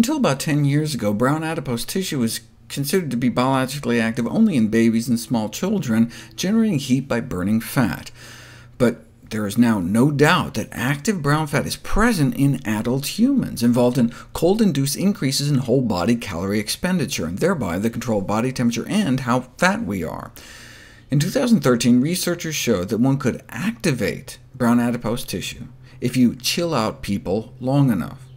Until 0.00 0.16
about 0.16 0.40
10 0.40 0.64
years 0.64 0.94
ago, 0.94 1.12
brown 1.12 1.44
adipose 1.44 1.84
tissue 1.84 2.20
was 2.20 2.40
considered 2.70 3.10
to 3.10 3.18
be 3.18 3.28
biologically 3.28 4.00
active 4.00 4.26
only 4.28 4.56
in 4.56 4.68
babies 4.68 5.10
and 5.10 5.20
small 5.20 5.50
children, 5.50 6.10
generating 6.34 6.78
heat 6.78 7.06
by 7.06 7.20
burning 7.20 7.60
fat. 7.60 8.10
But 8.78 9.04
there 9.28 9.46
is 9.46 9.58
now 9.58 9.78
no 9.78 10.10
doubt 10.10 10.54
that 10.54 10.70
active 10.72 11.20
brown 11.20 11.48
fat 11.48 11.66
is 11.66 11.76
present 11.76 12.34
in 12.34 12.66
adult 12.66 13.18
humans, 13.18 13.62
involved 13.62 13.98
in 13.98 14.14
cold-induced 14.32 14.96
increases 14.96 15.50
in 15.50 15.58
whole-body 15.58 16.16
calorie 16.16 16.60
expenditure, 16.60 17.26
and 17.26 17.38
thereby 17.38 17.78
the 17.78 17.90
control 17.90 18.20
of 18.20 18.26
body 18.26 18.52
temperature 18.52 18.88
and 18.88 19.20
how 19.20 19.40
fat 19.58 19.84
we 19.84 20.02
are. 20.02 20.32
In 21.10 21.20
2013, 21.20 22.00
researchers 22.00 22.54
showed 22.54 22.88
that 22.88 23.00
one 23.00 23.18
could 23.18 23.42
activate 23.50 24.38
brown 24.54 24.80
adipose 24.80 25.24
tissue 25.24 25.66
if 26.00 26.16
you 26.16 26.36
chill 26.36 26.74
out 26.74 27.02
people 27.02 27.52
long 27.60 27.92
enough. 27.92 28.29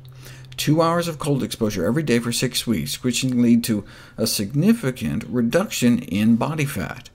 Two 0.57 0.81
hours 0.81 1.07
of 1.07 1.20
cold 1.20 1.43
exposure 1.43 1.85
every 1.85 2.03
day 2.03 2.20
for 2.20 2.31
six 2.31 2.67
weeks, 2.67 3.03
which 3.03 3.21
can 3.21 3.41
lead 3.41 3.63
to 3.66 3.85
a 4.17 4.27
significant 4.27 5.23
reduction 5.27 5.99
in 5.99 6.35
body 6.35 6.66
fat. 6.66 7.09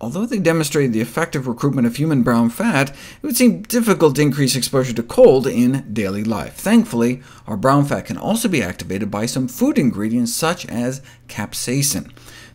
Although 0.00 0.26
they 0.26 0.40
demonstrated 0.40 0.92
the 0.92 1.00
effective 1.00 1.46
recruitment 1.46 1.86
of 1.86 1.94
human 1.94 2.24
brown 2.24 2.50
fat, 2.50 2.90
it 2.90 3.22
would 3.22 3.36
seem 3.36 3.62
difficult 3.62 4.16
to 4.16 4.22
increase 4.22 4.56
exposure 4.56 4.92
to 4.94 5.02
cold 5.02 5.46
in 5.46 5.92
daily 5.92 6.24
life. 6.24 6.54
Thankfully, 6.54 7.22
our 7.46 7.56
brown 7.56 7.84
fat 7.84 8.06
can 8.06 8.18
also 8.18 8.48
be 8.48 8.64
activated 8.64 9.12
by 9.12 9.26
some 9.26 9.46
food 9.46 9.78
ingredients 9.78 10.34
such 10.34 10.66
as 10.66 11.02
capsaicin, 11.28 12.10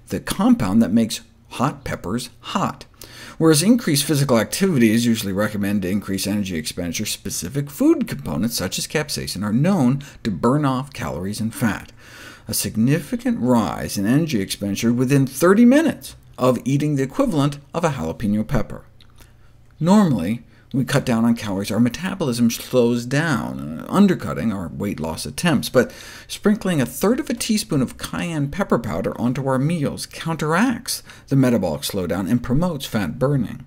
the 0.09 0.19
compound 0.19 0.81
that 0.81 0.91
makes 0.91 1.21
hot 1.51 1.85
peppers 1.85 2.29
hot. 2.41 2.85
Whereas 3.37 3.61
increased 3.61 4.03
physical 4.03 4.39
activity 4.39 4.91
is 4.91 5.05
usually 5.05 5.31
recommended 5.31 5.83
to 5.83 5.91
increase 5.91 6.25
energy 6.25 6.57
expenditure, 6.57 7.05
specific 7.05 7.69
food 7.69 8.07
components 8.07 8.55
such 8.55 8.79
as 8.79 8.87
capsaicin 8.87 9.43
are 9.43 9.53
known 9.53 10.03
to 10.23 10.31
burn 10.31 10.65
off 10.65 10.91
calories 10.91 11.39
and 11.39 11.53
fat. 11.53 11.91
A 12.47 12.53
significant 12.55 13.39
rise 13.39 13.97
in 13.97 14.07
energy 14.07 14.41
expenditure 14.41 14.91
within 14.91 15.27
30 15.27 15.65
minutes 15.65 16.15
of 16.37 16.59
eating 16.65 16.95
the 16.95 17.03
equivalent 17.03 17.59
of 17.75 17.83
a 17.83 17.89
jalapeno 17.89 18.47
pepper. 18.47 18.85
Normally, 19.79 20.43
we 20.73 20.83
cut 20.83 21.05
down 21.05 21.23
on 21.23 21.35
calories, 21.35 21.71
our 21.71 21.79
metabolism 21.79 22.51
slows 22.51 23.05
down, 23.05 23.85
undercutting 23.87 24.51
our 24.51 24.67
weight 24.67 24.99
loss 24.99 25.25
attempts, 25.25 25.69
but 25.69 25.93
sprinkling 26.27 26.81
a 26.81 26.85
third 26.85 27.19
of 27.19 27.29
a 27.29 27.33
teaspoon 27.33 27.81
of 27.81 27.97
cayenne 27.97 28.49
pepper 28.49 28.77
powder 28.77 29.19
onto 29.19 29.47
our 29.47 29.59
meals 29.59 30.05
counteracts 30.05 31.03
the 31.29 31.37
metabolic 31.37 31.81
slowdown 31.81 32.29
and 32.29 32.43
promotes 32.43 32.85
fat 32.85 33.17
burning. 33.17 33.65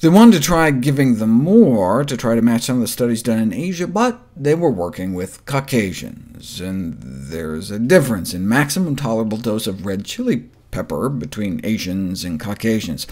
They 0.00 0.08
wanted 0.08 0.36
to 0.36 0.42
try 0.42 0.70
giving 0.70 1.16
them 1.16 1.30
more 1.30 2.04
to 2.04 2.16
try 2.16 2.34
to 2.34 2.42
match 2.42 2.62
some 2.62 2.76
of 2.76 2.82
the 2.82 2.88
studies 2.88 3.22
done 3.22 3.38
in 3.38 3.52
Asia, 3.52 3.86
but 3.86 4.20
they 4.36 4.54
were 4.54 4.70
working 4.70 5.14
with 5.14 5.44
Caucasians, 5.46 6.60
and 6.60 6.96
there's 7.00 7.70
a 7.70 7.78
difference 7.78 8.34
in 8.34 8.48
maximum 8.48 8.96
tolerable 8.96 9.38
dose 9.38 9.66
of 9.66 9.86
red 9.86 10.04
chili 10.04 10.50
pepper 10.76 11.08
between 11.08 11.64
Asians 11.64 12.22
and 12.22 12.38
Caucasians. 12.38 13.06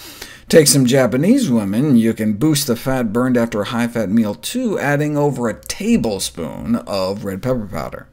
Take 0.50 0.66
some 0.66 0.84
Japanese 0.84 1.50
women, 1.50 1.96
you 1.96 2.12
can 2.12 2.34
boost 2.34 2.66
the 2.66 2.76
fat 2.76 3.10
burned 3.10 3.38
after 3.38 3.62
a 3.62 3.66
high-fat 3.66 4.10
meal 4.10 4.34
too, 4.34 4.78
adding 4.78 5.16
over 5.16 5.48
a 5.48 5.58
tablespoon 5.58 6.76
of 6.76 7.24
red 7.24 7.42
pepper 7.42 7.66
powder. 7.66 8.06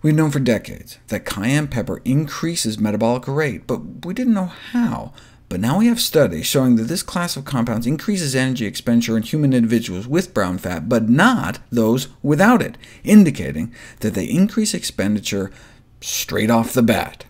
We've 0.00 0.14
known 0.14 0.30
for 0.30 0.38
decades 0.38 0.98
that 1.08 1.26
cayenne 1.26 1.68
pepper 1.68 2.00
increases 2.06 2.78
metabolic 2.78 3.28
rate, 3.28 3.66
but 3.66 4.06
we 4.06 4.14
didn't 4.14 4.34
know 4.34 4.46
how. 4.46 5.12
But 5.50 5.60
now 5.60 5.78
we 5.78 5.86
have 5.86 6.00
studies 6.00 6.46
showing 6.46 6.76
that 6.76 6.84
this 6.84 7.02
class 7.02 7.36
of 7.36 7.44
compounds 7.44 7.86
increases 7.86 8.34
energy 8.34 8.64
expenditure 8.64 9.16
in 9.18 9.22
human 9.22 9.52
individuals 9.52 10.08
with 10.08 10.32
brown 10.32 10.56
fat, 10.56 10.88
but 10.88 11.10
not 11.10 11.58
those 11.70 12.08
without 12.22 12.62
it, 12.62 12.78
indicating 13.04 13.72
that 14.00 14.14
they 14.14 14.24
increase 14.24 14.72
expenditure 14.72 15.52
straight 16.00 16.50
off 16.50 16.72
the 16.72 16.82
bat. 16.82 17.26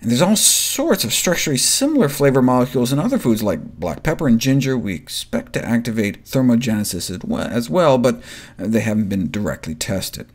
And 0.00 0.10
there's 0.10 0.22
all 0.22 0.36
sorts 0.36 1.04
of 1.04 1.12
structurally 1.12 1.56
similar 1.56 2.08
flavor 2.08 2.42
molecules 2.42 2.92
in 2.92 2.98
other 2.98 3.18
foods 3.18 3.42
like 3.42 3.78
black 3.80 4.02
pepper 4.02 4.28
and 4.28 4.38
ginger. 4.38 4.76
We 4.76 4.94
expect 4.94 5.54
to 5.54 5.64
activate 5.64 6.24
thermogenesis 6.24 7.10
as 7.50 7.70
well, 7.70 7.98
but 7.98 8.22
they 8.56 8.80
haven't 8.80 9.08
been 9.08 9.30
directly 9.30 9.74
tested. 9.74 10.28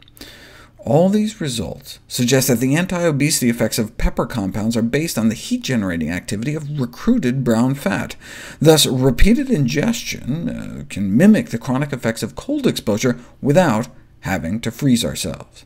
All 0.84 1.10
these 1.10 1.40
results 1.40 2.00
suggest 2.08 2.48
that 2.48 2.60
the 2.60 2.76
anti-obesity 2.76 3.52
effects 3.52 3.78
of 3.78 4.00
pepper 4.00 4.26
compounds 4.26 4.76
are 4.76 4.82
based 4.82 5.16
on 5.16 5.30
the 5.30 5.36
heat-generating 5.36 6.10
activity 6.10 6.56
of 6.56 6.80
recruited 6.80 7.44
brown 7.44 7.76
fat. 7.76 8.16
Thus, 8.60 8.88
repeated 8.88 9.52
ingestion 9.52 10.50
uh, 10.50 10.84
can 10.90 11.16
mimic 11.16 11.50
the 11.50 11.60
chronic 11.60 11.94
effects 11.94 12.24
of 12.24 12.36
cold 12.36 12.66
exposure 12.66 13.20
without 13.42 13.90
having 14.22 14.60
to 14.62 14.72
freeze 14.72 15.06
ourselves. 15.06 15.66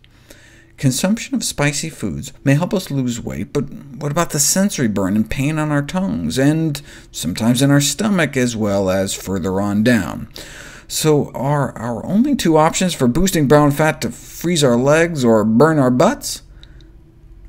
Consumption 0.77 1.35
of 1.35 1.43
spicy 1.43 1.89
foods 1.89 2.33
may 2.43 2.53
help 2.53 2.73
us 2.73 2.91
lose 2.91 3.21
weight, 3.21 3.53
but 3.53 3.63
what 3.71 4.11
about 4.11 4.31
the 4.31 4.39
sensory 4.39 4.89
burn 4.89 5.15
and 5.15 5.29
pain 5.29 5.57
on 5.57 5.71
our 5.71 5.81
tongues, 5.81 6.37
and 6.37 6.81
sometimes 7.11 7.61
in 7.61 7.71
our 7.71 7.79
stomach 7.79 8.35
as 8.35 8.57
well 8.57 8.89
as 8.89 9.13
further 9.13 9.61
on 9.61 9.83
down? 9.83 10.27
So 10.87 11.31
are 11.31 11.71
our 11.77 12.05
only 12.05 12.35
two 12.35 12.57
options 12.57 12.93
for 12.93 13.07
boosting 13.07 13.47
brown 13.47 13.71
fat 13.71 14.01
to 14.01 14.11
freeze 14.11 14.63
our 14.63 14.75
legs 14.75 15.23
or 15.23 15.45
burn 15.45 15.79
our 15.79 15.89
butts? 15.89 16.41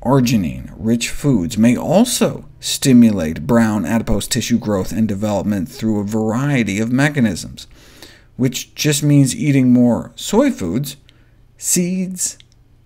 Arginine-rich 0.03 1.09
foods 1.09 1.57
may 1.57 1.75
also 1.75 2.47
stimulate 2.61 3.45
brown 3.45 3.85
adipose 3.85 4.27
tissue 4.27 4.57
growth 4.57 4.93
and 4.93 5.05
development 5.05 5.67
through 5.67 5.99
a 5.99 6.05
variety 6.05 6.79
of 6.79 6.93
mechanisms, 6.93 7.67
which 8.37 8.73
just 8.73 9.03
means 9.03 9.35
eating 9.35 9.73
more 9.73 10.13
soy 10.15 10.49
foods, 10.49 10.95
seeds, 11.57 12.37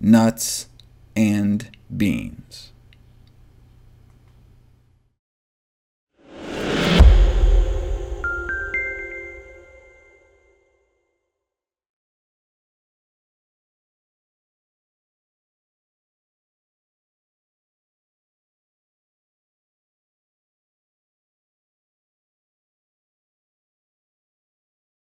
nuts, 0.02 0.68
and 1.16 1.70
beans. 1.96 2.71